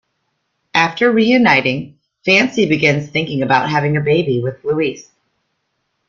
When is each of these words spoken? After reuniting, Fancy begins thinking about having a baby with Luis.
After 0.73 1.11
reuniting, 1.11 1.99
Fancy 2.25 2.65
begins 2.65 3.07
thinking 3.11 3.43
about 3.43 3.69
having 3.69 3.97
a 3.97 4.01
baby 4.01 4.41
with 4.41 4.63
Luis. 4.63 5.11